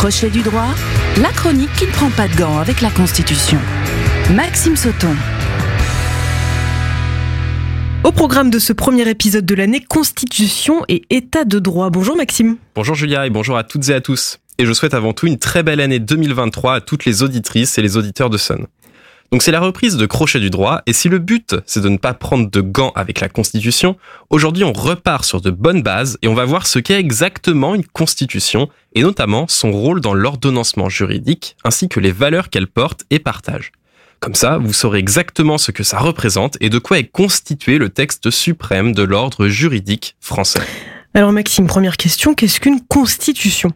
[0.00, 0.74] Crochet du droit,
[1.20, 3.58] la chronique qui ne prend pas de gants avec la Constitution.
[4.34, 5.14] Maxime Sauton.
[8.02, 11.90] Au programme de ce premier épisode de l'année, Constitution et État de droit.
[11.90, 12.56] Bonjour Maxime.
[12.74, 14.38] Bonjour Julia et bonjour à toutes et à tous.
[14.56, 17.82] Et je souhaite avant tout une très belle année 2023 à toutes les auditrices et
[17.82, 18.68] les auditeurs de Sun.
[19.32, 21.98] Donc c'est la reprise de Crochet du droit, et si le but c'est de ne
[21.98, 23.96] pas prendre de gants avec la Constitution,
[24.28, 27.86] aujourd'hui on repart sur de bonnes bases et on va voir ce qu'est exactement une
[27.86, 33.20] Constitution, et notamment son rôle dans l'ordonnancement juridique, ainsi que les valeurs qu'elle porte et
[33.20, 33.70] partage.
[34.18, 37.88] Comme ça, vous saurez exactement ce que ça représente et de quoi est constitué le
[37.88, 40.60] texte suprême de l'ordre juridique français.
[41.14, 43.70] Alors Maxime, première question, qu'est-ce qu'une constitution?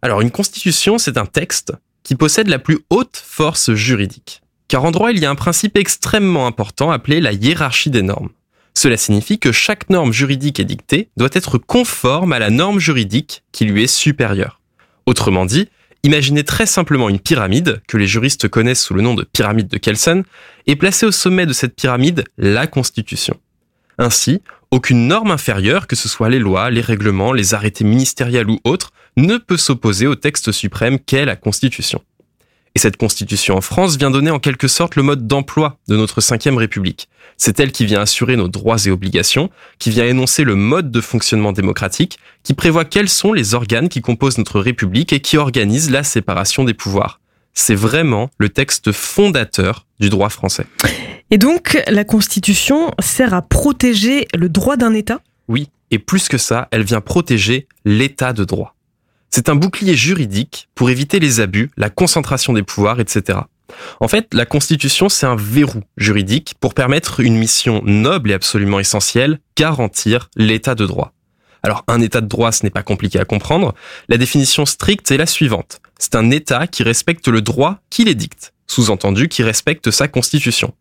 [0.00, 4.40] Alors une constitution, c'est un texte qui possède la plus haute force juridique.
[4.68, 8.30] Car en droit, il y a un principe extrêmement important appelé la hiérarchie des normes.
[8.76, 13.66] Cela signifie que chaque norme juridique édictée doit être conforme à la norme juridique qui
[13.66, 14.60] lui est supérieure.
[15.06, 15.68] Autrement dit,
[16.02, 19.78] imaginez très simplement une pyramide, que les juristes connaissent sous le nom de pyramide de
[19.78, 20.24] Kelsen,
[20.66, 23.38] et placez au sommet de cette pyramide la Constitution.
[23.98, 28.58] Ainsi, aucune norme inférieure, que ce soit les lois, les règlements, les arrêtés ministériels ou
[28.64, 32.02] autres, ne peut s'opposer au texte suprême qu'est la Constitution.
[32.76, 36.20] Et cette constitution en France vient donner en quelque sorte le mode d'emploi de notre
[36.20, 37.08] cinquième République.
[37.36, 41.00] C'est elle qui vient assurer nos droits et obligations, qui vient énoncer le mode de
[41.00, 45.90] fonctionnement démocratique, qui prévoit quels sont les organes qui composent notre République et qui organisent
[45.90, 47.20] la séparation des pouvoirs.
[47.54, 50.66] C'est vraiment le texte fondateur du droit français.
[51.30, 55.20] Et donc, la Constitution sert à protéger le droit d'un État?
[55.46, 58.73] Oui, et plus que ça, elle vient protéger l'État de droit.
[59.36, 63.40] C'est un bouclier juridique pour éviter les abus, la concentration des pouvoirs, etc.
[63.98, 68.78] En fait, la Constitution, c'est un verrou juridique pour permettre une mission noble et absolument
[68.78, 71.14] essentielle, garantir l'état de droit.
[71.64, 73.74] Alors, un état de droit, ce n'est pas compliqué à comprendre.
[74.08, 75.80] La définition stricte est la suivante.
[75.98, 80.74] C'est un état qui respecte le droit qu'il édicte, sous-entendu qui respecte sa constitution.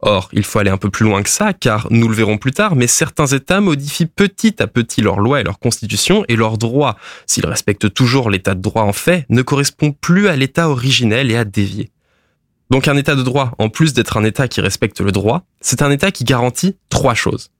[0.00, 2.52] Or, il faut aller un peu plus loin que ça, car nous le verrons plus
[2.52, 6.58] tard, mais certains États modifient petit à petit leurs lois et leurs constitutions, et leurs
[6.58, 6.96] droits,
[7.26, 11.36] s'ils respectent toujours l'état de droit en fait, ne correspond plus à l'état originel et
[11.36, 11.90] à dévier.
[12.70, 15.82] Donc un état de droit, en plus d'être un état qui respecte le droit, c'est
[15.82, 17.50] un état qui garantit trois choses.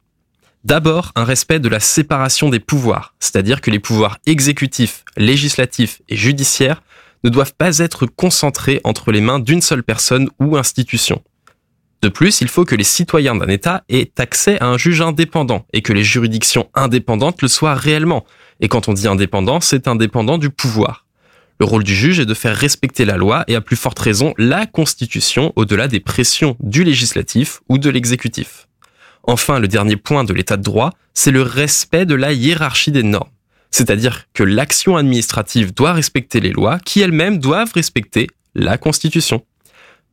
[0.65, 6.17] D'abord, un respect de la séparation des pouvoirs, c'est-à-dire que les pouvoirs exécutifs, législatifs et
[6.17, 6.83] judiciaires
[7.23, 11.23] ne doivent pas être concentrés entre les mains d'une seule personne ou institution.
[12.05, 15.65] De plus, il faut que les citoyens d'un État aient accès à un juge indépendant
[15.73, 18.27] et que les juridictions indépendantes le soient réellement.
[18.61, 21.07] Et quand on dit indépendant, c'est indépendant du pouvoir.
[21.59, 24.35] Le rôle du juge est de faire respecter la loi et à plus forte raison
[24.37, 28.69] la Constitution au-delà des pressions du législatif ou de l'exécutif.
[29.23, 33.03] Enfin, le dernier point de l'état de droit, c'est le respect de la hiérarchie des
[33.03, 33.31] normes.
[33.71, 39.43] C'est-à-dire que l'action administrative doit respecter les lois qui elles-mêmes doivent respecter la Constitution.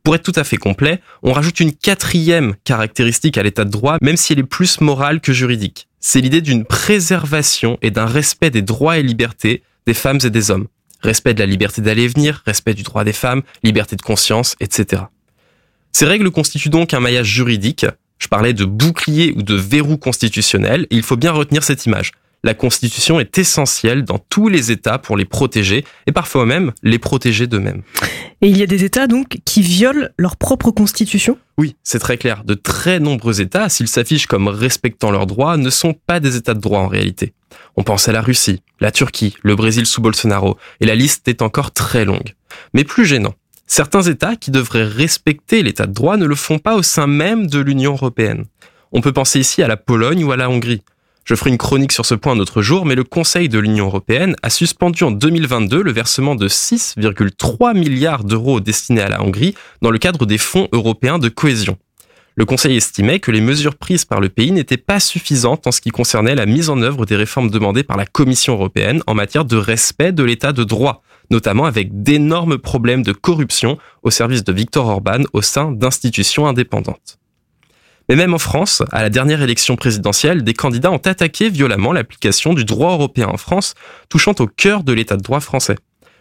[0.02, 3.98] Pour être tout à fait complet, on rajoute une quatrième caractéristique à l'état de droit,
[4.00, 5.88] même si elle est plus morale que juridique.
[6.00, 10.50] C'est l'idée d'une préservation et d'un respect des droits et libertés des femmes et des
[10.50, 10.66] hommes.
[11.02, 14.56] Respect de la liberté d'aller et venir, respect du droit des femmes, liberté de conscience,
[14.60, 15.02] etc.
[15.92, 17.86] Ces règles constituent donc un maillage juridique.
[18.18, 22.12] Je parlais de bouclier ou de verrou constitutionnel, il faut bien retenir cette image
[22.44, 26.98] la Constitution est essentielle dans tous les États pour les protéger et parfois même les
[26.98, 27.82] protéger d'eux-mêmes.
[28.40, 31.38] Et il y a des États donc qui violent leur propre Constitution?
[31.58, 32.42] Oui, c'est très clair.
[32.44, 36.54] De très nombreux États, s'ils s'affichent comme respectant leurs droits, ne sont pas des États
[36.54, 37.32] de droit en réalité.
[37.76, 41.42] On pense à la Russie, la Turquie, le Brésil sous Bolsonaro, et la liste est
[41.42, 42.34] encore très longue.
[42.74, 43.34] Mais plus gênant,
[43.66, 47.46] certains États qui devraient respecter l'état de droit ne le font pas au sein même
[47.46, 48.46] de l'Union européenne.
[48.90, 50.82] On peut penser ici à la Pologne ou à la Hongrie.
[51.24, 53.86] Je ferai une chronique sur ce point un autre jour, mais le Conseil de l'Union
[53.86, 59.54] européenne a suspendu en 2022 le versement de 6,3 milliards d'euros destinés à la Hongrie
[59.82, 61.78] dans le cadre des fonds européens de cohésion.
[62.34, 65.80] Le Conseil estimait que les mesures prises par le pays n'étaient pas suffisantes en ce
[65.80, 69.44] qui concernait la mise en œuvre des réformes demandées par la Commission européenne en matière
[69.44, 74.52] de respect de l'état de droit, notamment avec d'énormes problèmes de corruption au service de
[74.52, 77.21] Viktor Orban au sein d'institutions indépendantes.
[78.12, 82.52] Mais même en France, à la dernière élection présidentielle, des candidats ont attaqué violemment l'application
[82.52, 83.72] du droit européen en France,
[84.10, 85.76] touchant au cœur de l'état de droit français.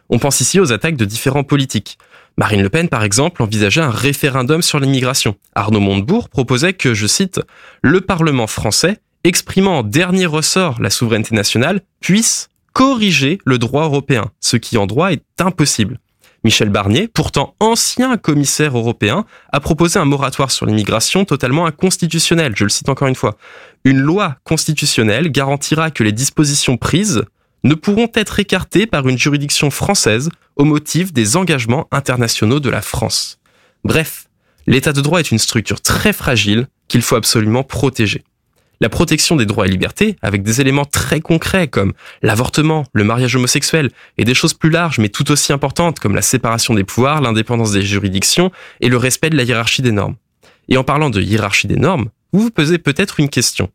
[0.07, 1.97] On pense ici aux attaques de différents politiques.
[2.37, 5.35] Marine Le Pen, par exemple, envisageait un référendum sur l'immigration.
[5.53, 7.41] Arnaud Montebourg proposait que, je cite,
[7.81, 14.31] le Parlement français, exprimant en dernier ressort la souveraineté nationale, puisse corriger le droit européen,
[14.39, 15.99] ce qui en droit est impossible.
[16.43, 22.53] Michel Barnier, pourtant ancien commissaire européen, a proposé un moratoire sur l'immigration totalement inconstitutionnel.
[22.55, 23.37] Je le cite encore une fois.
[23.83, 27.23] Une loi constitutionnelle garantira que les dispositions prises
[27.63, 32.81] ne pourront être écartés par une juridiction française au motif des engagements internationaux de la
[32.81, 33.37] France.
[33.83, 34.27] Bref,
[34.65, 38.23] l'état de droit est une structure très fragile qu'il faut absolument protéger.
[38.81, 41.93] La protection des droits et libertés, avec des éléments très concrets comme
[42.23, 46.23] l'avortement, le mariage homosexuel, et des choses plus larges mais tout aussi importantes comme la
[46.23, 50.15] séparation des pouvoirs, l'indépendance des juridictions et le respect de la hiérarchie des normes.
[50.67, 53.69] Et en parlant de hiérarchie des normes, vous vous posez peut-être une question.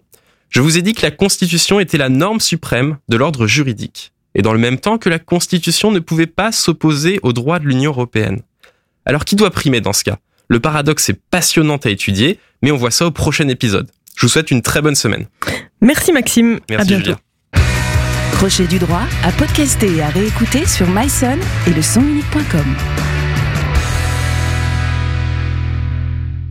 [0.48, 4.42] Je vous ai dit que la Constitution était la norme suprême de l'ordre juridique, et
[4.42, 7.92] dans le même temps que la Constitution ne pouvait pas s'opposer aux droits de l'Union
[7.92, 8.42] européenne.
[9.04, 10.18] Alors qui doit primer dans ce cas?
[10.48, 13.88] Le paradoxe est passionnant à étudier, mais on voit ça au prochain épisode.
[14.16, 15.26] Je vous souhaite une très bonne semaine.
[15.80, 16.58] Merci Maxime.
[16.68, 17.04] Merci à bientôt.
[17.04, 17.18] Julia.
[18.32, 22.76] Crochet du droit à podcaster et à réécouter sur myson et le sonunique.com.